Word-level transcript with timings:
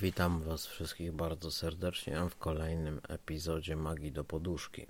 Witam 0.00 0.40
Was 0.40 0.66
wszystkich 0.66 1.12
bardzo 1.12 1.50
serdecznie 1.50 2.16
w 2.30 2.36
kolejnym 2.36 3.00
epizodzie 3.08 3.76
Magii 3.76 4.12
do 4.12 4.24
Poduszki. 4.24 4.86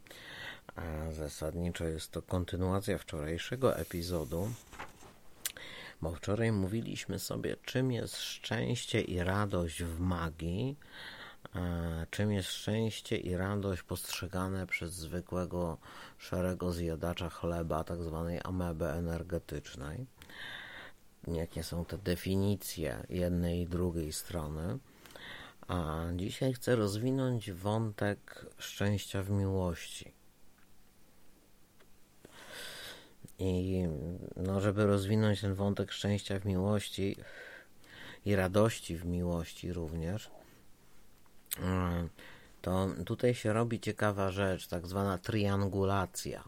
Zasadniczo 1.12 1.84
jest 1.84 2.10
to 2.10 2.22
kontynuacja 2.22 2.98
wczorajszego 2.98 3.76
epizodu, 3.76 4.50
bo 6.02 6.12
wczoraj 6.12 6.52
mówiliśmy 6.52 7.18
sobie, 7.18 7.56
czym 7.64 7.92
jest 7.92 8.16
szczęście 8.16 9.00
i 9.00 9.18
radość 9.18 9.82
w 9.82 10.00
magii, 10.00 10.76
czym 12.10 12.32
jest 12.32 12.48
szczęście 12.48 13.16
i 13.16 13.36
radość 13.36 13.82
postrzegane 13.82 14.66
przez 14.66 14.92
zwykłego 14.92 15.78
szarego 16.18 16.72
zjadacza 16.72 17.30
chleba, 17.30 17.84
tak 17.84 18.02
zwanej 18.02 18.40
ameby 18.44 18.86
energetycznej 18.86 20.06
jakie 21.34 21.62
są 21.62 21.84
te 21.84 21.98
definicje 21.98 23.06
jednej 23.08 23.60
i 23.60 23.66
drugiej 23.66 24.12
strony. 24.12 24.78
A 25.68 26.04
dzisiaj 26.16 26.52
chcę 26.52 26.76
rozwinąć 26.76 27.52
wątek 27.52 28.46
szczęścia 28.58 29.22
w 29.22 29.30
miłości. 29.30 30.12
I 33.38 33.84
no, 34.36 34.60
żeby 34.60 34.86
rozwinąć 34.86 35.40
ten 35.40 35.54
wątek 35.54 35.92
szczęścia 35.92 36.38
w 36.38 36.44
miłości 36.44 37.16
i 38.24 38.36
radości 38.36 38.96
w 38.96 39.04
miłości 39.04 39.72
również, 39.72 40.30
to 42.62 42.88
tutaj 43.06 43.34
się 43.34 43.52
robi 43.52 43.80
ciekawa 43.80 44.30
rzecz, 44.30 44.68
tak 44.68 44.86
zwana 44.86 45.18
triangulacja. 45.18 46.44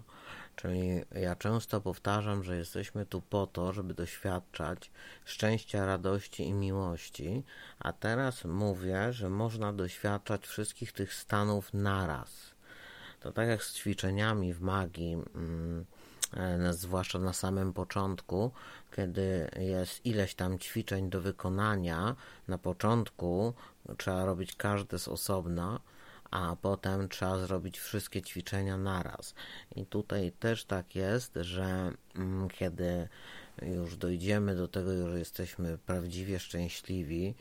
Czyli 0.59 1.05
ja 1.15 1.37
często 1.37 1.81
powtarzam, 1.81 2.45
że 2.45 2.57
jesteśmy 2.57 3.07
tu 3.07 3.21
po 3.21 3.47
to, 3.47 3.73
żeby 3.73 3.95
doświadczać 3.95 4.91
szczęścia, 5.25 5.87
radości 5.87 6.43
i 6.43 6.53
miłości, 6.53 7.45
a 7.79 7.93
teraz 7.93 8.45
mówię, 8.45 9.13
że 9.13 9.31
można 9.31 9.73
doświadczać 9.73 10.47
wszystkich 10.47 10.93
tych 10.93 11.15
stanów 11.15 11.75
naraz. 11.75 12.31
To 13.21 13.33
tak 13.33 13.49
jak 13.49 13.65
z 13.65 13.75
ćwiczeniami 13.75 14.55
w 14.55 14.61
magii, 14.61 15.13
mm, 15.13 15.85
e, 16.37 16.73
zwłaszcza 16.73 17.19
na 17.19 17.33
samym 17.33 17.73
początku, 17.73 18.51
kiedy 18.97 19.51
jest 19.59 20.07
ileś 20.07 20.35
tam 20.35 20.59
ćwiczeń 20.59 21.11
do 21.11 21.21
wykonania, 21.21 22.17
na 22.49 22.59
początku 22.59 23.55
trzeba 23.97 24.25
robić 24.25 24.57
każde 24.57 24.99
z 24.99 25.09
osobna 25.09 25.81
a 26.31 26.57
potem 26.63 27.09
trzeba 27.09 27.39
zrobić 27.39 27.79
wszystkie 27.79 28.23
ćwiczenia 28.23 28.77
naraz. 28.77 29.35
I 29.77 29.87
tutaj 29.87 30.33
też 30.33 30.65
tak 30.65 30.95
jest, 30.95 31.39
że 31.41 31.93
mm, 32.17 32.49
kiedy 32.49 33.09
już 33.63 33.97
dojdziemy 33.97 34.57
do 34.57 34.69
tego, 34.69 35.11
że 35.11 35.19
jesteśmy 35.19 35.79
prawdziwie 35.79 36.39
szczęśliwi 36.39 37.35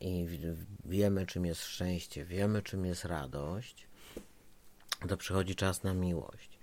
i 0.00 0.26
wiemy, 0.84 1.26
czym 1.26 1.46
jest 1.46 1.64
szczęście, 1.64 2.24
wiemy, 2.24 2.62
czym 2.62 2.84
jest 2.84 3.04
radość, 3.04 3.86
to 5.08 5.16
przychodzi 5.16 5.54
czas 5.54 5.82
na 5.82 5.94
miłość. 5.94 6.58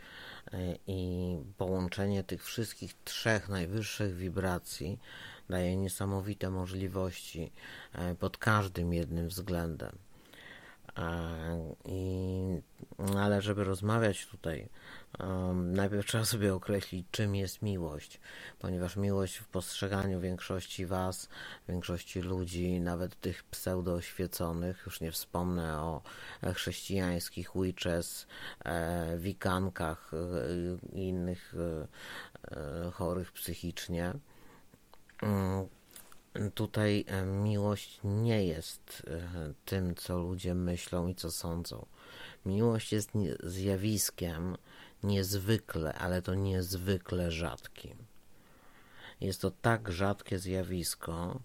E, 0.54 0.76
I 0.88 1.38
połączenie 1.58 2.24
tych 2.24 2.44
wszystkich 2.44 2.94
trzech 3.04 3.50
najwyższych 3.50 4.16
wibracji 4.16 5.00
daje 5.50 5.78
niesamowite 5.78 6.50
możliwości 6.50 7.52
e, 7.94 8.16
pod 8.16 8.38
każdym 8.38 8.94
jednym 8.94 9.28
względem. 9.28 9.98
I, 11.86 12.62
ale 13.18 13.42
żeby 13.42 13.64
rozmawiać 13.64 14.26
tutaj, 14.26 14.70
um, 15.20 15.74
najpierw 15.74 16.06
trzeba 16.06 16.26
sobie 16.26 16.54
określić, 16.54 17.08
czym 17.12 17.36
jest 17.36 17.62
miłość, 17.62 18.20
ponieważ 18.60 18.96
miłość 18.96 19.38
w 19.38 19.48
postrzeganiu 19.48 20.20
większości 20.20 20.86
Was, 20.86 21.30
większości 21.70 22.22
ludzi, 22.22 22.80
nawet 22.80 23.22
tych 23.22 23.44
pseudo-oświeconych, 23.44 24.84
już 24.86 25.02
nie 25.02 25.12
wspomnę 25.12 25.82
o 25.82 26.02
chrześcijańskich 26.54 27.50
witches, 27.56 28.28
e, 28.66 29.18
wikankach 29.18 30.12
e, 30.14 30.98
i 30.98 31.08
innych 31.08 31.54
e, 32.52 32.92
chorych 32.92 33.32
psychicznie, 33.32 34.14
mm, 35.22 35.68
tutaj 36.56 37.06
e, 37.08 37.26
miłość 37.26 38.00
nie 38.04 38.46
jest 38.46 39.04
e, 39.08 39.54
tym, 39.66 39.96
co 39.96 40.18
ludzie 40.18 40.56
myślą 40.56 41.08
i 41.08 41.16
co 41.16 41.32
sądzą. 41.32 41.86
Miłość 42.46 42.92
jest 42.94 43.12
zjawiskiem 43.44 44.58
niezwykle, 45.04 45.94
ale 45.94 46.22
to 46.22 46.36
niezwykle 46.36 47.32
rzadkim. 47.32 47.98
Jest 49.22 49.42
to 49.42 49.52
tak 49.52 49.92
rzadkie 49.92 50.40
zjawisko, 50.40 51.40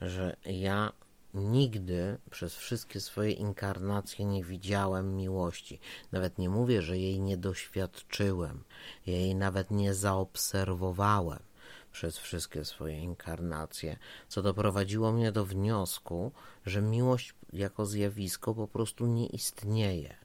że 0.00 0.36
ja 0.46 0.92
nigdy 1.34 2.18
przez 2.30 2.56
wszystkie 2.56 3.00
swoje 3.00 3.32
inkarnacje 3.32 4.24
nie 4.24 4.44
widziałem 4.44 5.16
miłości. 5.16 5.80
Nawet 6.12 6.38
nie 6.38 6.48
mówię, 6.48 6.82
że 6.82 6.98
jej 6.98 7.20
nie 7.20 7.36
doświadczyłem, 7.36 8.64
jej 9.06 9.34
nawet 9.34 9.70
nie 9.70 9.94
zaobserwowałem 9.94 11.49
przez 11.92 12.18
wszystkie 12.18 12.64
swoje 12.64 12.98
inkarnacje, 12.98 13.96
co 14.28 14.42
doprowadziło 14.42 15.12
mnie 15.12 15.32
do 15.32 15.44
wniosku, 15.44 16.32
że 16.66 16.82
miłość 16.82 17.34
jako 17.52 17.86
zjawisko 17.86 18.54
po 18.54 18.68
prostu 18.68 19.06
nie 19.06 19.26
istnieje. 19.26 20.16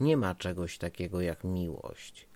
Nie 0.00 0.16
ma 0.16 0.34
czegoś 0.34 0.78
takiego 0.78 1.20
jak 1.20 1.44
miłość. 1.44 2.26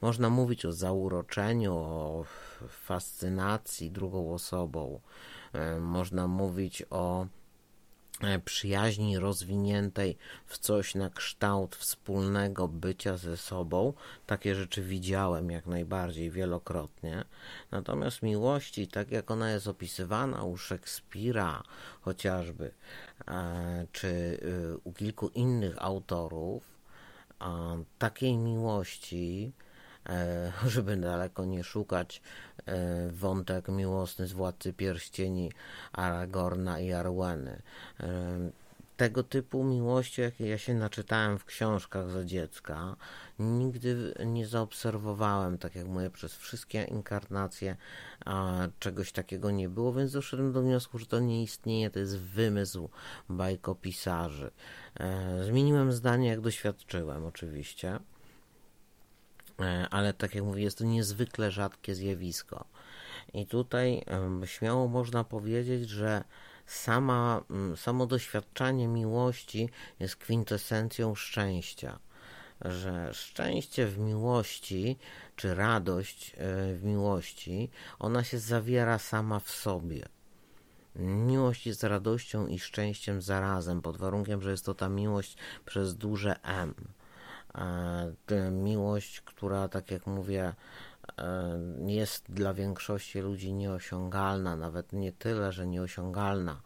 Można 0.00 0.30
mówić 0.30 0.64
o 0.64 0.72
zauroczeniu, 0.72 1.74
o 1.74 2.24
fascynacji 2.68 3.90
drugą 3.90 4.34
osobą, 4.34 5.00
e, 5.52 5.80
można 5.80 6.26
mówić 6.28 6.82
o 6.90 7.26
przyjaźni 8.44 9.18
rozwiniętej 9.18 10.16
w 10.46 10.58
coś 10.58 10.94
na 10.94 11.10
kształt 11.10 11.76
wspólnego 11.76 12.68
bycia 12.68 13.16
ze 13.16 13.36
sobą. 13.36 13.92
Takie 14.26 14.54
rzeczy 14.54 14.82
widziałem 14.82 15.50
jak 15.50 15.66
najbardziej 15.66 16.30
wielokrotnie. 16.30 17.24
Natomiast 17.70 18.22
miłości, 18.22 18.88
tak 18.88 19.10
jak 19.10 19.30
ona 19.30 19.50
jest 19.50 19.68
opisywana 19.68 20.44
u 20.44 20.56
Szekspira 20.56 21.62
chociażby, 22.00 22.70
e, 23.28 23.86
czy 23.92 24.06
y, 24.06 24.78
u 24.84 24.92
kilku 24.92 25.28
innych 25.28 25.82
autorów, 25.82 26.74
takiej 27.98 28.36
miłości 28.36 29.52
E, 30.08 30.52
żeby 30.74 30.96
daleko 30.96 31.44
nie 31.44 31.64
szukać, 31.64 32.22
e, 32.53 32.53
wątek 33.12 33.68
miłosny 33.68 34.26
z 34.26 34.32
Władcy 34.32 34.72
Pierścieni 34.72 35.52
Aragorna 35.92 36.80
i 36.80 36.92
Arweny. 36.92 37.62
E, 38.00 38.50
tego 38.96 39.22
typu 39.22 39.64
miłości, 39.64 40.20
jakie 40.20 40.48
ja 40.48 40.58
się 40.58 40.74
naczytałem 40.74 41.38
w 41.38 41.44
książkach 41.44 42.10
za 42.10 42.24
dziecka, 42.24 42.96
nigdy 43.38 44.14
nie 44.26 44.46
zaobserwowałem, 44.46 45.58
tak 45.58 45.74
jak 45.74 45.86
mówię, 45.86 46.10
przez 46.10 46.36
wszystkie 46.36 46.84
inkarnacje 46.84 47.76
czegoś 48.78 49.12
takiego 49.12 49.50
nie 49.50 49.68
było, 49.68 49.92
więc 49.92 50.12
doszedłem 50.12 50.52
do 50.52 50.62
wniosku, 50.62 50.98
że 50.98 51.06
to 51.06 51.20
nie 51.20 51.42
istnieje, 51.42 51.90
to 51.90 51.98
jest 51.98 52.18
wymysł 52.18 52.88
bajkopisarzy. 53.28 54.50
Zmieniłem 55.44 55.92
zdanie, 55.92 56.28
jak 56.28 56.40
doświadczyłem, 56.40 57.24
oczywiście. 57.24 57.98
E, 59.60 59.88
ale 59.90 60.14
tak 60.14 60.34
jak 60.34 60.44
mówię, 60.44 60.62
jest 60.62 60.78
to 60.78 60.84
niezwykle 60.84 61.50
rzadkie 61.50 61.94
zjawisko. 61.94 62.64
I 63.34 63.46
tutaj 63.46 64.04
śmiało 64.44 64.88
można 64.88 65.24
powiedzieć, 65.24 65.88
że 65.88 66.24
sama, 66.66 67.44
samo 67.76 68.06
doświadczanie 68.06 68.88
miłości 68.88 69.68
jest 70.00 70.16
kwintesencją 70.16 71.14
szczęścia. 71.14 71.98
Że 72.60 73.14
szczęście 73.14 73.86
w 73.86 73.98
miłości, 73.98 74.98
czy 75.36 75.54
radość 75.54 76.32
e, 76.32 76.74
w 76.74 76.84
miłości, 76.84 77.70
ona 77.98 78.24
się 78.24 78.38
zawiera 78.38 78.98
sama 78.98 79.40
w 79.40 79.50
sobie. 79.50 80.08
Miłość 80.96 81.66
jest 81.66 81.82
radością 81.82 82.46
i 82.46 82.58
szczęściem 82.58 83.22
zarazem, 83.22 83.82
pod 83.82 83.96
warunkiem, 83.96 84.42
że 84.42 84.50
jest 84.50 84.64
to 84.64 84.74
ta 84.74 84.88
miłość 84.88 85.36
przez 85.64 85.96
duże 85.96 86.42
M 86.42 86.74
miłość, 88.50 89.20
która, 89.20 89.68
tak 89.68 89.90
jak 89.90 90.06
mówię, 90.06 90.54
e, 91.18 91.58
jest 91.86 92.24
dla 92.28 92.54
większości 92.54 93.20
ludzi 93.20 93.52
nieosiągalna, 93.52 94.56
nawet 94.56 94.92
nie 94.92 95.12
tyle, 95.12 95.52
że 95.52 95.66
nieosiągalna, 95.66 96.60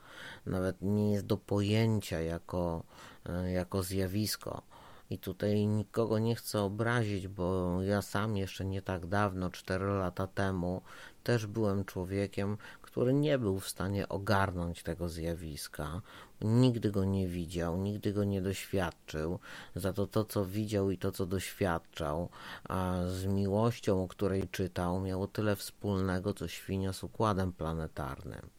nawet 0.46 0.76
nie 0.82 1.12
jest 1.12 1.26
do 1.26 1.36
pojęcia 1.36 2.20
jako, 2.20 2.82
e, 3.26 3.52
jako 3.52 3.82
zjawisko. 3.82 4.62
I 5.10 5.18
tutaj 5.18 5.66
nikogo 5.66 6.18
nie 6.18 6.34
chcę 6.34 6.60
obrazić, 6.60 7.28
bo 7.28 7.78
ja 7.82 8.02
sam 8.02 8.36
jeszcze 8.36 8.64
nie 8.64 8.82
tak 8.82 9.06
dawno, 9.06 9.50
4 9.50 9.86
lata 9.86 10.26
temu, 10.26 10.82
też 11.24 11.46
byłem 11.46 11.84
człowiekiem, 11.84 12.56
który 12.82 13.14
nie 13.14 13.38
był 13.38 13.60
w 13.60 13.68
stanie 13.68 14.08
ogarnąć 14.08 14.82
tego 14.82 15.08
zjawiska. 15.08 16.00
Nigdy 16.40 16.90
go 16.90 17.04
nie 17.04 17.28
widział, 17.28 17.76
nigdy 17.76 18.12
go 18.12 18.24
nie 18.24 18.42
doświadczył. 18.42 19.38
Za 19.76 19.92
to 19.92 20.06
to, 20.06 20.24
co 20.24 20.44
widział 20.44 20.90
i 20.90 20.98
to, 20.98 21.12
co 21.12 21.26
doświadczał, 21.26 22.28
a 22.68 22.96
z 23.06 23.26
miłością, 23.26 24.04
o 24.04 24.08
której 24.08 24.48
czytał, 24.48 25.00
miało 25.00 25.26
tyle 25.26 25.56
wspólnego, 25.56 26.34
co 26.34 26.48
świnia 26.48 26.92
z 26.92 27.04
układem 27.04 27.52
planetarnym. 27.52 28.50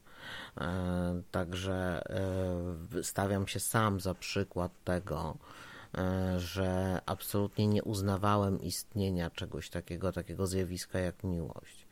E, 0.57 1.21
także 1.31 2.03
e, 2.99 3.03
stawiam 3.03 3.47
się 3.47 3.59
sam 3.59 3.99
za 3.99 4.13
przykład 4.13 4.71
tego, 4.83 5.37
że 6.37 7.01
absolutnie 7.05 7.67
nie 7.67 7.83
uznawałem 7.83 8.61
istnienia 8.61 9.29
czegoś 9.29 9.69
takiego, 9.69 10.11
takiego 10.11 10.47
zjawiska 10.47 10.99
jak 10.99 11.23
miłość. 11.23 11.87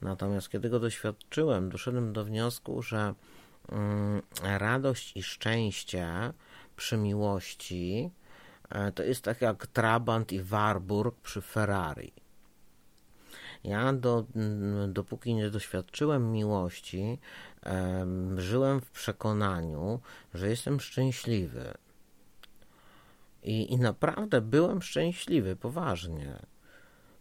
Natomiast 0.00 0.48
kiedy 0.48 0.70
go 0.70 0.80
doświadczyłem, 0.80 1.70
doszedłem 1.70 2.12
do 2.12 2.24
wniosku, 2.24 2.82
że 2.82 3.14
mm, 3.68 4.22
radość 4.42 5.16
i 5.16 5.22
szczęście 5.22 6.32
przy 6.76 6.96
miłości 6.96 8.10
to 8.94 9.02
jest 9.02 9.24
tak 9.24 9.40
jak 9.40 9.66
Trabant 9.66 10.32
i 10.32 10.42
Warburg 10.42 11.20
przy 11.20 11.40
Ferrari. 11.40 12.12
Ja 13.64 13.92
do, 13.92 14.24
mm, 14.36 14.92
dopóki 14.92 15.34
nie 15.34 15.50
doświadczyłem 15.50 16.32
miłości, 16.32 17.18
żyłem 18.36 18.80
w 18.80 18.90
przekonaniu, 18.90 20.00
że 20.34 20.48
jestem 20.48 20.80
szczęśliwy. 20.80 21.74
I, 23.42 23.72
I 23.72 23.78
naprawdę 23.78 24.40
byłem 24.40 24.82
szczęśliwy, 24.82 25.56
poważnie. 25.56 26.38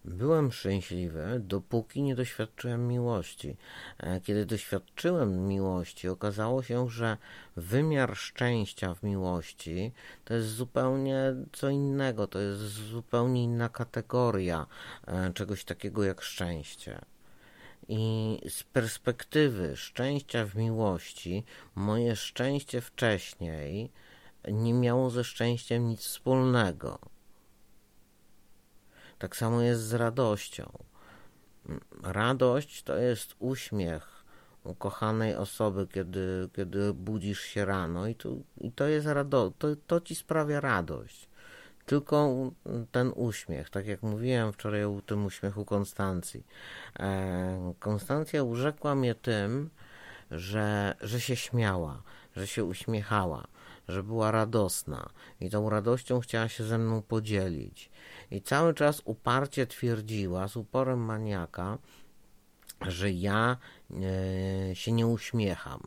Byłem 0.06 0.52
szczęśliwy, 0.52 1.42
dopóki 1.44 2.02
nie 2.02 2.16
doświadczyłem 2.16 2.88
miłości. 2.88 3.58
E, 3.98 4.22
kiedy 4.22 4.46
doświadczyłem 4.46 5.48
miłości, 5.48 6.08
okazało 6.08 6.64
się, 6.64 6.90
że 6.90 7.18
wymiar 7.56 8.18
szczęścia 8.18 8.96
w 8.96 9.04
miłości 9.04 9.92
to 10.26 10.34
jest 10.34 10.48
zupełnie 10.48 11.36
co 11.52 11.70
innego, 11.70 12.28
to 12.28 12.40
jest 12.40 12.62
zupełnie 12.62 13.44
inna 13.44 13.70
kategoria 13.70 14.66
e, 15.08 15.34
czegoś 15.34 15.64
takiego 15.64 16.04
jak 16.04 16.22
szczęście. 16.22 17.02
I 17.88 18.38
z 18.50 18.64
perspektywy 18.64 19.78
szczęścia 19.78 20.46
w 20.46 20.56
miłości, 20.56 21.44
moje 21.76 22.16
szczęście 22.16 22.82
wcześniej 22.82 23.92
nie 24.48 24.74
miało 24.74 25.10
ze 25.10 25.24
szczęściem 25.24 25.88
nic 25.88 26.00
wspólnego. 26.00 27.00
Tak 29.20 29.36
samo 29.36 29.62
jest 29.62 29.82
z 29.82 29.94
radością. 29.94 30.72
Radość 32.04 32.84
to 32.84 32.98
jest 32.98 33.36
uśmiech 33.40 34.20
ukochanej 34.64 35.36
osoby, 35.36 35.88
kiedy, 35.88 36.50
kiedy 36.56 36.94
budzisz 36.94 37.42
się 37.42 37.66
rano 37.66 38.08
i 38.08 38.16
to, 38.16 38.30
i 38.62 38.72
to 38.72 38.88
jest 38.88 39.08
rado, 39.08 39.52
to, 39.60 39.68
to 39.88 40.02
ci 40.02 40.16
sprawia 40.16 40.60
radość. 40.60 41.30
Tylko 41.86 42.34
ten 42.92 43.12
uśmiech, 43.16 43.70
tak 43.70 43.88
jak 43.88 44.04
mówiłem 44.04 44.54
wczoraj 44.54 44.84
o 44.84 45.02
tym 45.06 45.26
uśmiechu 45.26 45.66
Konstancji. 45.66 46.44
E, 47.00 47.74
Konstancja 47.80 48.44
urzekła 48.44 48.96
mnie 48.96 49.16
tym, 49.16 49.70
że, 50.32 50.96
że 51.02 51.22
się 51.22 51.36
śmiała, 51.36 52.02
że 52.36 52.48
się 52.48 52.64
uśmiechała, 52.64 53.48
że 53.90 54.04
była 54.04 54.32
radosna 54.32 55.10
i 55.42 55.50
tą 55.50 55.70
radością 55.70 56.20
chciała 56.20 56.48
się 56.48 56.64
ze 56.64 56.78
mną 56.78 57.02
podzielić. 57.02 57.92
I 58.32 58.42
cały 58.42 58.74
czas 58.74 59.02
uparcie 59.06 59.68
twierdziła, 59.68 60.48
z 60.48 60.56
uporem 60.56 61.00
maniaka, 61.00 61.78
że 62.82 63.12
ja 63.12 63.58
e, 63.92 64.76
się 64.76 64.92
nie 64.92 65.08
uśmiecham. 65.08 65.82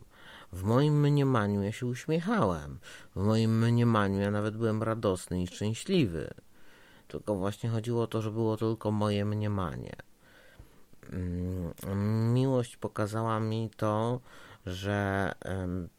W 0.51 0.63
moim 0.63 1.01
mniemaniu 1.01 1.63
ja 1.63 1.71
się 1.71 1.85
uśmiechałem. 1.85 2.79
W 3.15 3.23
moim 3.23 3.67
mniemaniu 3.67 4.19
ja 4.19 4.31
nawet 4.31 4.57
byłem 4.57 4.83
radosny 4.83 5.41
i 5.41 5.47
szczęśliwy. 5.47 6.33
Tylko 7.07 7.35
właśnie 7.35 7.69
chodziło 7.69 8.03
o 8.03 8.07
to, 8.07 8.21
że 8.21 8.31
było 8.31 8.57
tylko 8.57 8.91
moje 8.91 9.25
mniemanie. 9.25 9.95
Mm, 11.11 12.33
miłość 12.33 12.77
pokazała 12.77 13.39
mi 13.39 13.69
to, 13.77 14.19
że 14.65 15.31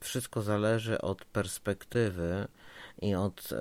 wszystko 0.00 0.42
zależy 0.42 1.00
od 1.00 1.24
perspektywy 1.24 2.48
i 3.02 3.14
od 3.14 3.54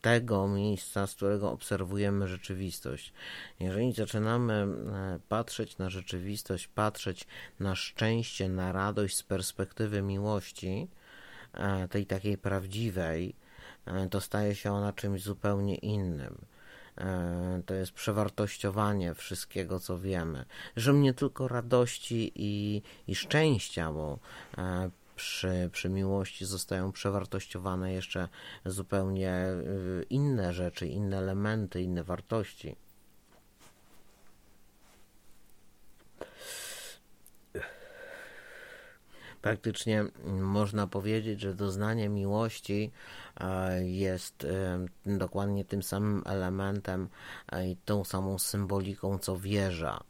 tego 0.00 0.48
miejsca, 0.48 1.06
z 1.06 1.14
którego 1.14 1.50
obserwujemy 1.52 2.28
rzeczywistość. 2.28 3.12
Jeżeli 3.60 3.92
zaczynamy 3.92 4.66
patrzeć 5.28 5.78
na 5.78 5.90
rzeczywistość, 5.90 6.68
patrzeć 6.68 7.26
na 7.60 7.74
szczęście, 7.74 8.48
na 8.48 8.72
radość 8.72 9.16
z 9.16 9.22
perspektywy 9.22 10.02
miłości, 10.02 10.88
e, 11.52 11.88
tej 11.88 12.06
takiej 12.06 12.38
prawdziwej, 12.38 13.34
e, 13.86 14.08
to 14.08 14.20
staje 14.20 14.54
się 14.54 14.72
ona 14.72 14.92
czymś 14.92 15.22
zupełnie 15.22 15.74
innym. 15.74 16.38
To 17.66 17.74
jest 17.74 17.92
przewartościowanie 17.92 19.14
wszystkiego, 19.14 19.80
co 19.80 19.98
wiemy. 19.98 20.44
Że 20.76 20.94
nie 20.94 21.14
tylko 21.14 21.48
radości 21.48 22.32
i, 22.34 22.82
i 23.06 23.14
szczęścia, 23.14 23.92
bo 23.92 24.18
przy, 25.16 25.70
przy 25.72 25.88
miłości 25.88 26.44
zostają 26.44 26.92
przewartościowane 26.92 27.92
jeszcze 27.92 28.28
zupełnie 28.64 29.46
y, 29.46 30.06
inne 30.10 30.52
rzeczy, 30.52 30.86
inne 30.86 31.18
elementy, 31.18 31.82
inne 31.82 32.04
wartości. 32.04 32.76
Praktycznie 39.46 40.04
można 40.40 40.86
powiedzieć, 40.86 41.40
że 41.40 41.54
doznanie 41.54 42.08
miłości 42.08 42.92
e, 43.40 43.84
jest 43.84 44.44
e, 44.44 45.18
dokładnie 45.18 45.64
tym 45.64 45.82
samym 45.82 46.22
elementem 46.26 47.08
e, 47.52 47.68
i 47.68 47.76
tą 47.76 48.04
samą 48.04 48.38
symboliką 48.38 49.18
co 49.18 49.38
wieża. 49.38 50.00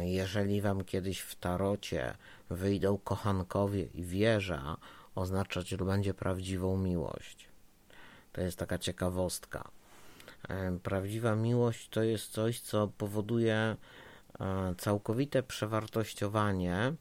Jeżeli 0.00 0.60
wam 0.60 0.84
kiedyś 0.84 1.20
w 1.20 1.34
tarocie 1.34 2.14
wyjdą 2.50 2.98
kochankowie 2.98 3.82
i 3.82 4.04
wieża, 4.04 4.76
oznaczać 5.14 5.74
to 5.78 5.84
będzie 5.84 6.14
prawdziwą 6.14 6.78
miłość. 6.78 7.48
To 8.32 8.40
jest 8.40 8.58
taka 8.58 8.78
ciekawostka. 8.78 9.70
Prawdziwa 10.82 11.34
miłość 11.34 11.88
to 11.88 12.02
jest 12.02 12.32
coś, 12.32 12.60
co 12.60 12.88
powoduje 12.88 13.76
całkowite 14.78 15.42
przewartościowanie 15.42 16.94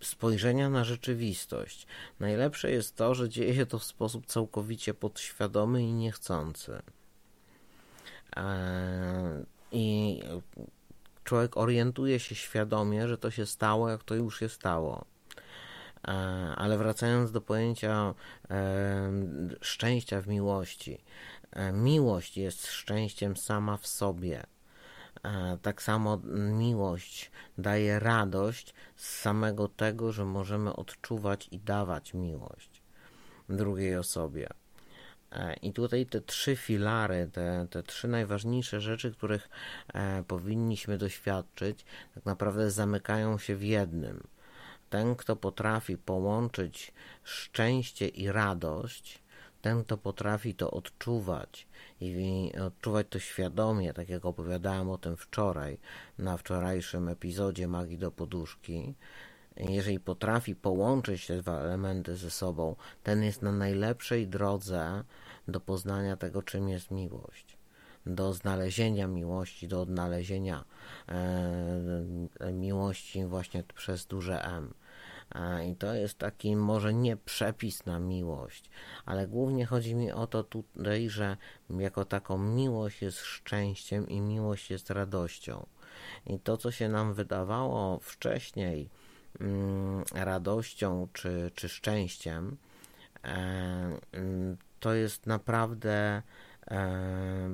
spojrzenia 0.00 0.70
na 0.70 0.84
rzeczywistość. 0.84 1.86
Najlepsze 2.20 2.70
jest 2.70 2.96
to, 2.96 3.14
że 3.14 3.28
dzieje 3.28 3.54
się 3.54 3.66
to 3.66 3.78
w 3.78 3.84
sposób 3.84 4.26
całkowicie 4.26 4.94
podświadomy 4.94 5.82
i 5.82 5.92
niechcący. 5.92 6.82
I 9.72 10.22
człowiek 11.24 11.56
orientuje 11.56 12.20
się 12.20 12.34
świadomie, 12.34 13.08
że 13.08 13.18
to 13.18 13.30
się 13.30 13.46
stało, 13.46 13.88
jak 13.88 14.04
to 14.04 14.14
już 14.14 14.38
się 14.38 14.48
stało. 14.48 15.04
Ale 16.56 16.78
wracając 16.78 17.32
do 17.32 17.40
pojęcia 17.40 18.14
szczęścia 19.60 20.20
w 20.20 20.28
miłości, 20.28 21.04
miłość 21.72 22.36
jest 22.36 22.66
szczęściem 22.66 23.36
sama 23.36 23.76
w 23.76 23.86
sobie. 23.86 24.42
Tak 25.62 25.82
samo 25.82 26.20
miłość 26.34 27.30
daje 27.58 27.98
radość 27.98 28.74
z 28.96 29.20
samego 29.20 29.68
tego, 29.68 30.12
że 30.12 30.24
możemy 30.24 30.76
odczuwać 30.76 31.48
i 31.50 31.58
dawać 31.58 32.14
miłość 32.14 32.82
drugiej 33.48 33.96
osobie. 33.96 34.48
E, 35.32 35.54
I 35.54 35.72
tutaj 35.72 36.06
te 36.06 36.20
trzy 36.20 36.56
filary, 36.56 37.30
te, 37.32 37.66
te 37.70 37.82
trzy 37.82 38.08
najważniejsze 38.08 38.80
rzeczy, 38.80 39.12
których 39.12 39.48
e, 39.94 40.22
powinniśmy 40.22 40.98
doświadczyć, 40.98 41.84
tak 42.14 42.24
naprawdę 42.24 42.70
zamykają 42.70 43.38
się 43.38 43.56
w 43.56 43.62
jednym. 43.62 44.26
Ten, 44.90 45.16
kto 45.16 45.36
potrafi 45.36 45.98
połączyć 45.98 46.92
szczęście 47.24 48.08
i 48.08 48.28
radość, 48.28 49.22
ten, 49.66 49.84
kto 49.84 49.96
potrafi 49.98 50.54
to 50.54 50.70
odczuwać 50.70 51.66
i 52.00 52.52
odczuwać 52.66 53.06
to 53.10 53.18
świadomie, 53.18 53.92
tak 53.92 54.08
jak 54.08 54.24
opowiadałem 54.24 54.90
o 54.90 54.98
tym 54.98 55.16
wczoraj, 55.16 55.78
na 56.18 56.36
wczorajszym 56.36 57.08
epizodzie 57.08 57.68
Magii 57.68 57.98
do 57.98 58.10
Poduszki, 58.10 58.94
jeżeli 59.56 60.00
potrafi 60.00 60.54
połączyć 60.54 61.26
te 61.26 61.36
dwa 61.36 61.60
elementy 61.60 62.16
ze 62.16 62.30
sobą, 62.30 62.76
ten 63.02 63.22
jest 63.22 63.42
na 63.42 63.52
najlepszej 63.52 64.28
drodze 64.28 65.04
do 65.48 65.60
poznania 65.60 66.16
tego, 66.16 66.42
czym 66.42 66.68
jest 66.68 66.90
miłość, 66.90 67.58
do 68.06 68.32
znalezienia 68.32 69.06
miłości, 69.06 69.68
do 69.68 69.80
odnalezienia 69.80 70.64
e, 71.08 72.52
miłości 72.52 73.24
właśnie 73.24 73.64
przez 73.74 74.06
duże 74.06 74.44
M. 74.44 74.74
I 75.66 75.76
to 75.76 75.94
jest 75.94 76.18
taki 76.18 76.56
może 76.56 76.94
nie 76.94 77.16
przepis 77.16 77.86
na 77.86 77.98
miłość, 77.98 78.70
ale 79.04 79.28
głównie 79.28 79.66
chodzi 79.66 79.94
mi 79.94 80.12
o 80.12 80.26
to 80.26 80.44
tutaj, 80.44 81.08
że 81.08 81.36
jako 81.70 82.04
taką 82.04 82.38
miłość 82.38 83.02
jest 83.02 83.18
szczęściem 83.18 84.08
i 84.08 84.20
miłość 84.20 84.70
jest 84.70 84.90
radością. 84.90 85.66
I 86.26 86.38
to, 86.38 86.56
co 86.56 86.70
się 86.70 86.88
nam 86.88 87.14
wydawało 87.14 87.98
wcześniej 87.98 88.88
mm, 89.40 90.04
radością 90.14 91.08
czy, 91.12 91.50
czy 91.54 91.68
szczęściem, 91.68 92.56
e, 93.24 93.28
mm, 94.12 94.56
to 94.80 94.94
jest 94.94 95.26
naprawdę 95.26 96.22
e, 96.70 97.50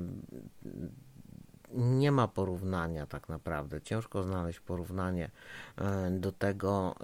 nie 1.75 2.13
ma 2.13 2.29
porównania 2.29 3.07
tak 3.07 3.29
naprawdę. 3.29 3.81
Ciężko 3.81 4.23
znaleźć 4.23 4.61
porównanie 4.61 5.31
e, 5.77 6.11
do 6.11 6.33
tego, 6.33 6.95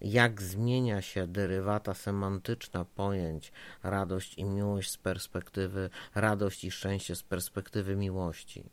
jak 0.00 0.42
zmienia 0.42 1.02
się 1.02 1.26
derywata 1.26 1.94
semantyczna 1.94 2.84
pojęć 2.84 3.52
radość 3.82 4.38
i 4.38 4.44
miłość 4.44 4.90
z 4.90 4.96
perspektywy, 4.96 5.90
radość 6.14 6.64
i 6.64 6.70
szczęście 6.70 7.16
z 7.16 7.22
perspektywy 7.22 7.96
miłości. 7.96 8.64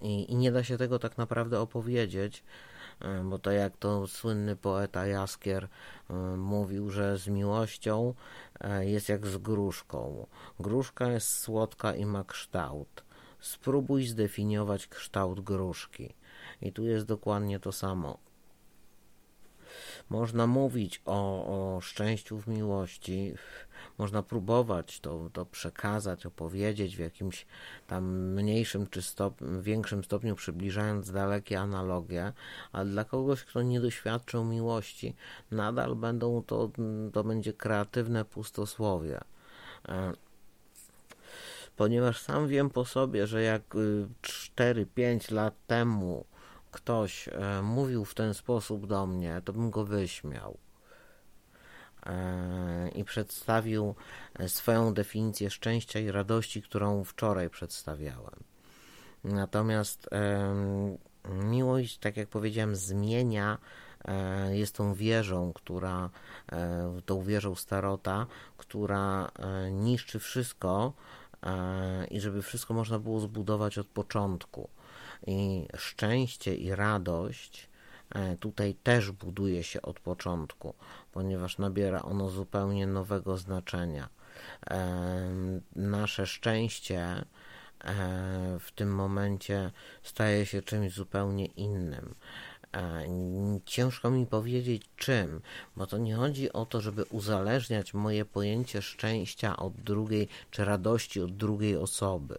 I, 0.00 0.32
I, 0.32 0.36
nie 0.36 0.52
da 0.52 0.64
się 0.64 0.78
tego 0.78 0.98
tak 0.98 1.18
naprawdę 1.18 1.60
opowiedzieć, 1.60 2.44
bo 3.24 3.38
to 3.38 3.50
jak 3.50 3.76
to 3.76 4.06
słynny 4.06 4.56
poeta 4.56 5.06
Jaskier 5.06 5.68
mówił, 6.36 6.90
że 6.90 7.18
z 7.18 7.28
miłością 7.28 8.14
jest 8.80 9.08
jak 9.08 9.26
z 9.26 9.38
gruszką. 9.38 10.26
Gruszka 10.60 11.08
jest 11.08 11.38
słodka 11.38 11.94
i 11.94 12.06
ma 12.06 12.24
kształt. 12.24 13.04
Spróbuj 13.40 14.06
zdefiniować 14.06 14.86
kształt 14.86 15.40
gruszki. 15.40 16.14
I 16.62 16.72
tu 16.72 16.84
jest 16.84 17.06
dokładnie 17.06 17.60
to 17.60 17.72
samo. 17.72 18.18
Można 20.10 20.46
mówić 20.46 21.02
o, 21.04 21.46
o 21.76 21.80
szczęściu 21.80 22.38
w 22.38 22.48
miłości, 22.48 23.34
można 23.98 24.22
próbować 24.22 25.00
to, 25.00 25.30
to 25.32 25.46
przekazać, 25.46 26.26
opowiedzieć 26.26 26.96
w 26.96 26.98
jakimś 26.98 27.46
tam 27.86 28.32
mniejszym 28.34 28.86
czy 28.86 29.02
stop, 29.02 29.34
większym 29.60 30.04
stopniu, 30.04 30.34
przybliżając 30.34 31.10
dalekie 31.10 31.60
analogie, 31.60 32.32
ale 32.72 32.90
dla 32.90 33.04
kogoś, 33.04 33.44
kto 33.44 33.62
nie 33.62 33.80
doświadczył 33.80 34.44
miłości, 34.44 35.14
nadal 35.50 35.96
będą 35.96 36.42
to, 36.42 36.70
to 37.12 37.24
będzie 37.24 37.52
kreatywne 37.52 38.24
pustosłowie. 38.24 39.20
E, 39.88 40.12
ponieważ 41.76 42.20
sam 42.20 42.48
wiem 42.48 42.70
po 42.70 42.84
sobie, 42.84 43.26
że 43.26 43.42
jak 43.42 43.62
4-5 44.22 45.32
y, 45.32 45.34
lat 45.34 45.54
temu 45.66 46.24
ktoś 46.70 47.28
e, 47.28 47.62
mówił 47.62 48.04
w 48.04 48.14
ten 48.14 48.34
sposób 48.34 48.86
do 48.86 49.06
mnie, 49.06 49.42
to 49.44 49.52
bym 49.52 49.70
go 49.70 49.84
wyśmiał 49.84 50.58
e, 52.06 52.88
i 52.88 53.04
przedstawił 53.04 53.94
e, 54.34 54.48
swoją 54.48 54.94
definicję 54.94 55.50
szczęścia 55.50 56.00
i 56.00 56.10
radości, 56.10 56.62
którą 56.62 57.04
wczoraj 57.04 57.50
przedstawiałem. 57.50 58.44
Natomiast 59.24 60.08
miłość, 61.28 61.98
tak 61.98 62.16
jak 62.16 62.28
powiedziałem, 62.28 62.76
zmienia, 62.76 63.58
jest 64.50 64.76
tą 64.76 64.94
wieżą, 64.94 65.52
która, 65.52 66.10
tą 67.06 67.22
wieżą 67.22 67.54
starota, 67.54 68.26
która 68.56 69.30
niszczy 69.70 70.18
wszystko 70.18 70.92
i 72.10 72.20
żeby 72.20 72.42
wszystko 72.42 72.74
można 72.74 72.98
było 72.98 73.20
zbudować 73.20 73.78
od 73.78 73.86
początku 73.86 74.68
i 75.26 75.68
szczęście 75.76 76.54
i 76.54 76.74
radość 76.74 77.68
e, 78.10 78.36
tutaj 78.36 78.74
też 78.74 79.10
buduje 79.10 79.62
się 79.62 79.82
od 79.82 80.00
początku, 80.00 80.74
ponieważ 81.12 81.58
nabiera 81.58 82.02
ono 82.02 82.28
zupełnie 82.30 82.86
nowego 82.86 83.36
znaczenia. 83.36 84.08
E, 84.70 85.30
nasze 85.76 86.26
szczęście 86.26 87.00
e, 87.00 87.24
w 88.60 88.72
tym 88.74 88.94
momencie 88.94 89.70
staje 90.02 90.46
się 90.46 90.62
czymś 90.62 90.92
zupełnie 90.92 91.46
innym. 91.46 92.14
Ciężko 93.64 94.10
mi 94.10 94.26
powiedzieć 94.26 94.82
czym, 94.96 95.40
bo 95.76 95.86
to 95.86 95.98
nie 95.98 96.14
chodzi 96.14 96.52
o 96.52 96.66
to, 96.66 96.80
żeby 96.80 97.04
uzależniać 97.04 97.94
moje 97.94 98.24
pojęcie 98.24 98.82
szczęścia 98.82 99.56
od 99.56 99.74
drugiej, 99.74 100.28
czy 100.50 100.64
radości 100.64 101.20
od 101.20 101.36
drugiej 101.36 101.76
osoby 101.76 102.36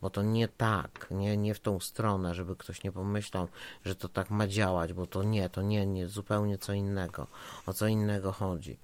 bo 0.00 0.10
to 0.10 0.22
nie 0.22 0.48
tak, 0.48 1.06
nie, 1.10 1.36
nie 1.36 1.54
w 1.54 1.60
tą 1.60 1.80
stronę, 1.80 2.34
żeby 2.34 2.56
ktoś 2.56 2.82
nie 2.82 2.92
pomyślał, 2.92 3.48
że 3.84 3.94
to 3.94 4.08
tak 4.08 4.30
ma 4.30 4.46
działać, 4.46 4.92
bo 4.92 5.06
to 5.06 5.22
nie, 5.22 5.48
to 5.48 5.62
nie, 5.62 5.86
nie, 5.86 6.08
zupełnie 6.08 6.58
co 6.58 6.72
innego. 6.72 7.26
O 7.66 7.72
co 7.72 7.86
innego 7.86 8.32
chodzi. 8.32 8.78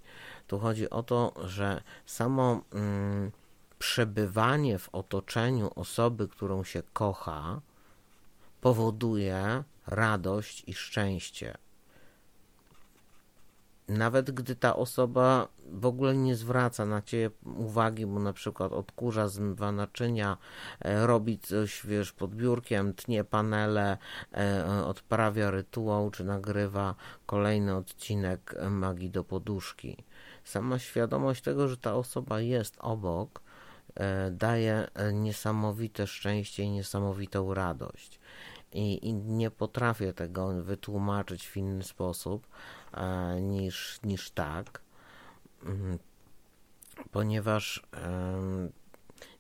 Tu 0.47 0.59
chodzi 0.59 0.91
o 0.91 1.03
to, 1.03 1.33
że 1.45 1.83
samo 2.07 2.61
mm, 2.73 3.31
przebywanie 3.79 4.79
w 4.79 4.89
otoczeniu 4.93 5.71
osoby, 5.75 6.29
którą 6.29 6.65
się 6.65 6.83
kocha, 6.93 7.61
powoduje 8.61 9.65
radość 9.87 10.65
i 10.67 10.75
szczęście 10.75 11.55
nawet 13.89 14.31
gdy 14.31 14.57
ta 14.57 14.77
osoba 14.77 15.49
w 15.73 15.87
ogóle 15.87 16.17
nie 16.17 16.37
zwraca 16.37 16.87
na 16.87 17.03
ciebie 17.03 17.31
uwagi, 17.57 18.07
bo 18.07 18.19
na 18.19 18.33
przykład 18.33 18.73
odkurza, 18.73 19.29
zmywa 19.29 19.73
naczynia, 19.73 20.37
e, 20.81 21.07
robi 21.07 21.39
coś, 21.39 21.87
wiesz, 21.87 22.13
pod 22.13 22.35
biurkiem, 22.35 22.95
tnie 22.95 23.25
panele, 23.25 23.99
e, 24.35 24.85
odprawia 24.85 25.51
rytuał, 25.51 26.11
czy 26.11 26.25
nagrywa 26.25 26.95
kolejny 27.27 27.77
odcinek 27.77 28.55
magii 28.71 29.11
do 29.11 29.25
poduszki. 29.25 30.05
Sama 30.45 30.79
świadomość 30.79 31.43
tego, 31.43 31.69
że 31.69 31.77
ta 31.77 31.95
osoba 31.95 32.41
jest 32.41 32.77
obok, 32.81 33.43
e, 33.95 34.31
daje 34.31 34.89
niesamowite 35.13 36.07
szczęście 36.07 36.63
i 36.63 36.71
niesamowitą 36.71 37.55
radość. 37.55 38.21
I, 38.73 39.09
I 39.09 39.15
nie 39.15 39.51
potrafię 39.51 40.13
tego 40.13 40.63
wytłumaczyć 40.63 41.49
w 41.49 41.57
inny 41.57 41.83
sposób, 41.83 42.47
niż, 43.41 44.01
niż 44.03 44.31
tak, 44.31 44.81
mhm. 45.63 45.99
ponieważ 47.13 47.83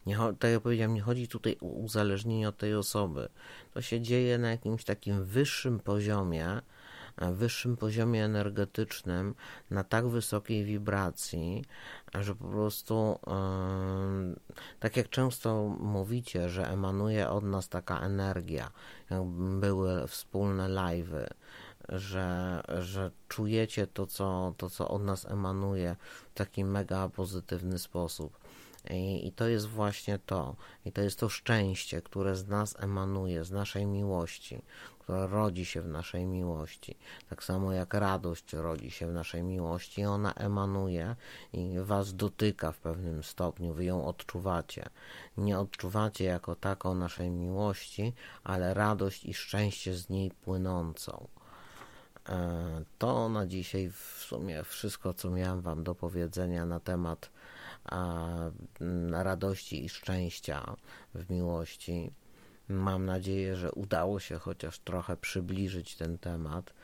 nie, 0.07 0.19
tak 0.39 0.51
jak 0.51 0.61
powiedziałem, 0.61 0.95
nie 0.95 1.03
chodzi 1.03 1.29
tutaj 1.29 1.57
o 1.63 1.67
uzależnienie 1.67 2.49
od 2.49 2.57
tej 2.57 2.75
osoby. 2.75 3.29
To 3.75 3.83
się 3.83 4.01
dzieje 4.01 4.39
na 4.39 4.51
jakimś 4.51 4.85
takim 4.85 5.25
wyższym 5.25 5.81
poziomie, 5.81 6.61
wyższym 7.33 7.77
poziomie 7.77 8.25
energetycznym, 8.25 9.35
na 9.71 9.85
tak 9.85 10.09
wysokiej 10.09 10.65
wibracji, 10.65 11.65
że 12.15 12.35
po 12.35 12.49
prostu, 12.49 13.19
tak 14.81 14.97
jak 14.97 15.09
często 15.09 15.77
mówicie, 15.81 16.49
że 16.49 16.69
emanuje 16.69 17.29
od 17.29 17.45
nas 17.45 17.69
taka 17.69 18.01
energia, 18.01 18.71
jak 19.11 19.23
były 19.61 20.09
wspólne 20.09 20.69
live'y, 20.69 21.27
że, 21.89 22.61
że 22.81 23.11
czujecie 23.29 23.87
to 23.87 24.07
co, 24.07 24.55
to, 24.57 24.71
co 24.71 24.89
od 24.89 25.03
nas 25.03 25.25
emanuje 25.25 25.97
w 26.31 26.35
taki 26.35 26.65
mega 26.65 27.09
pozytywny 27.09 27.79
sposób. 27.79 28.39
I, 28.91 29.27
I, 29.27 29.33
to 29.33 29.49
jest 29.49 29.67
właśnie 29.67 30.19
to. 30.19 30.57
I 30.85 30.93
to 30.93 31.01
jest 31.01 31.19
to 31.19 31.29
szczęście, 31.29 32.03
które 32.03 32.37
z 32.37 32.49
nas 32.49 32.77
emanuje, 32.81 33.45
z 33.45 33.51
naszej 33.51 33.87
miłości, 33.87 34.63
które 34.99 35.27
rodzi 35.27 35.65
się 35.65 35.83
w 35.83 35.89
naszej 35.89 36.27
miłości. 36.27 36.97
Tak 37.31 37.45
samo 37.45 37.73
jak 37.73 37.95
radość 37.95 38.53
rodzi 38.53 38.91
się 38.91 39.07
w 39.07 39.13
naszej 39.13 39.43
miłości, 39.43 40.05
ona 40.05 40.33
emanuje 40.33 41.17
i 41.53 41.75
was 41.81 42.15
dotyka 42.15 42.73
w 42.73 42.79
pewnym 42.79 43.23
stopniu, 43.23 43.73
wy 43.73 43.85
ją 43.85 44.07
odczuwacie. 44.07 44.89
Nie 45.37 45.59
odczuwacie 45.59 46.25
jako 46.25 46.57
taką 46.57 46.95
naszej 46.95 47.31
miłości, 47.31 48.13
ale 48.45 48.75
radość 48.75 49.25
i 49.25 49.35
szczęście 49.35 49.95
z 49.95 50.09
niej 50.09 50.31
płynącą. 50.31 51.29
E, 52.29 52.85
to 52.99 53.29
na 53.29 53.47
dzisiaj 53.47 53.91
w 53.91 54.25
sumie 54.29 54.65
wszystko, 54.65 55.15
co 55.15 55.31
miałem 55.31 55.61
Wam 55.61 55.85
do 55.85 55.95
powiedzenia 55.95 56.67
na 56.67 56.81
temat 56.81 57.31
radości 59.11 59.85
i 59.85 59.89
szczęścia 59.89 60.77
w 61.15 61.31
miłości. 61.31 62.13
Mam 62.69 63.05
nadzieję, 63.05 63.57
że 63.57 63.73
udało 63.73 64.21
się 64.21 64.39
chociaż 64.39 64.79
trochę 64.79 65.17
przybliżyć 65.17 65.97
ten 65.97 66.19
temat 66.19 66.75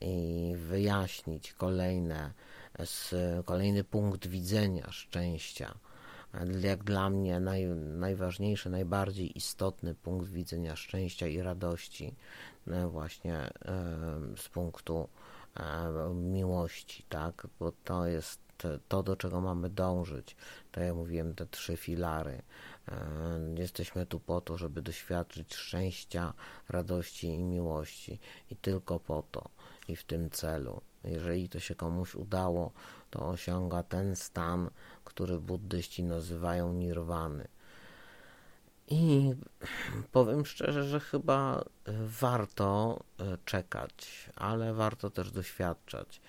i 0.00 0.52
wyjaśnić 0.56 1.52
kolejne, 1.52 2.32
kolejny 3.44 3.84
punkt 3.84 4.26
widzenia 4.26 4.90
szczęścia. 4.90 5.74
Jak 6.60 6.84
dla 6.84 7.10
mnie 7.10 7.40
naj, 7.40 7.66
najważniejszy, 7.76 8.70
najbardziej 8.70 9.38
istotny 9.38 9.94
punkt 9.94 10.28
widzenia 10.28 10.76
szczęścia 10.76 11.26
i 11.26 11.42
radości 11.42 12.14
E, 12.68 12.88
właśnie 12.88 13.34
e, 13.34 13.50
z 14.36 14.48
punktu 14.48 15.08
e, 15.56 16.14
miłości, 16.14 17.04
tak, 17.08 17.46
bo 17.58 17.72
to 17.84 18.06
jest 18.06 18.42
to, 18.88 19.02
do 19.02 19.16
czego 19.16 19.40
mamy 19.40 19.70
dążyć. 19.70 20.36
Tak 20.72 20.84
jak 20.84 20.94
mówiłem, 20.94 21.34
te 21.34 21.46
trzy 21.46 21.76
filary. 21.76 22.42
Jesteśmy 23.58 24.06
tu 24.06 24.20
po 24.20 24.40
to, 24.40 24.58
żeby 24.58 24.82
doświadczyć 24.82 25.54
szczęścia, 25.54 26.32
radości 26.68 27.26
i 27.26 27.44
miłości. 27.44 28.18
I 28.50 28.56
tylko 28.56 29.00
po 29.00 29.22
to. 29.30 29.48
I 29.88 29.96
w 29.96 30.04
tym 30.04 30.30
celu. 30.30 30.80
Jeżeli 31.04 31.48
to 31.48 31.60
się 31.60 31.74
komuś 31.74 32.14
udało, 32.14 32.72
to 33.10 33.28
osiąga 33.28 33.82
ten 33.82 34.16
stan, 34.16 34.70
który 35.04 35.38
buddyści 35.38 36.02
nazywają 36.02 36.72
nirwany. 36.72 37.48
I 38.88 39.34
powiem 40.12 40.46
szczerze, 40.46 40.84
że 40.84 41.00
chyba 41.00 41.64
warto 42.06 43.00
e, 43.18 43.38
czekać, 43.44 44.30
ale 44.36 44.74
warto 44.74 45.10
też 45.10 45.30
doświadczać. 45.30 46.20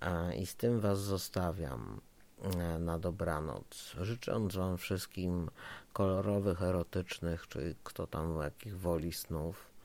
E, 0.00 0.36
I 0.36 0.46
z 0.46 0.56
tym 0.56 0.80
Was 0.80 1.00
zostawiam 1.00 2.00
e, 2.42 2.78
na 2.78 2.98
dobranoc. 2.98 3.94
Życząc 4.00 4.56
Wam 4.56 4.78
wszystkim 4.78 5.50
kolorowych, 5.92 6.62
erotycznych, 6.62 7.48
czy 7.48 7.74
kto 7.84 8.06
tam 8.06 8.40
jakich 8.42 8.78
woli 8.78 9.12
snów. 9.12 9.76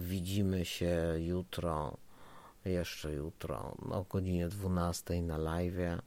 Widzimy 0.00 0.64
się 0.64 1.14
jutro, 1.18 1.96
jeszcze 2.64 3.12
jutro 3.12 3.76
o 3.90 4.04
godzinie 4.04 4.48
12 4.48 5.22
na 5.22 5.38
live, 5.38 6.00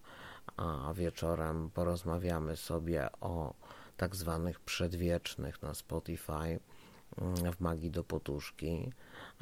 a 0.58 0.94
wieczorem 0.94 1.70
porozmawiamy 1.70 2.58
sobie 2.58 3.10
o 3.22 3.54
tak 3.98 4.16
zwanych 4.16 4.60
przedwiecznych 4.60 5.62
na 5.62 5.74
Spotify 5.74 6.60
mm, 7.22 7.54
w 7.54 7.60
Magii 7.60 7.92
do 7.92 8.04
Potuszki. 8.04 8.92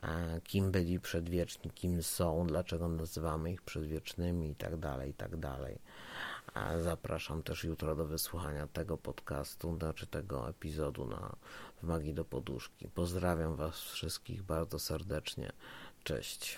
E, 0.03 0.41
kim 0.41 0.71
byli 0.71 0.99
przedwieczni, 0.99 1.71
kim 1.71 2.03
są, 2.03 2.47
dlaczego 2.47 2.87
nazywamy 2.87 3.51
ich 3.51 3.61
przedwiecznymi 3.61 4.49
i 4.49 4.55
tak 4.55 4.77
dalej, 4.77 5.09
i 5.09 5.13
tak. 5.13 5.31
E, 6.55 6.81
zapraszam 6.81 7.43
też 7.43 7.63
jutro 7.63 7.95
do 7.95 8.05
wysłuchania 8.05 8.67
tego 8.67 8.97
podcastu, 8.97 9.77
znaczy 9.77 10.07
tego 10.07 10.49
epizodu 10.49 11.05
na, 11.05 11.35
w 11.83 11.83
Magii 11.83 12.13
do 12.13 12.25
Poduszki. 12.25 12.87
Pozdrawiam 12.87 13.55
Was 13.55 13.81
wszystkich 13.81 14.43
bardzo 14.43 14.79
serdecznie. 14.79 15.51
Cześć. 16.03 16.57